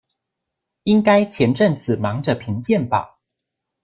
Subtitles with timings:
[0.81, 3.19] 應該前陣子忙著評鑑吧